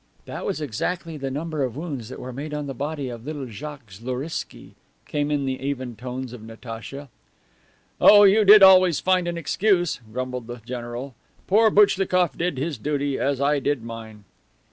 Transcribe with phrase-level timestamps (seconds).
[0.25, 3.45] "That was exactly the number of wounds that were made on the body of little
[3.45, 4.73] Jacques Zloriksky,"
[5.05, 7.07] came in the even tones of Natacha.
[7.99, 11.13] "Oh, you, you always find an excuse," grumbled the general.
[11.45, 14.23] "Poor Boichlikoff did his duty, as I did mine.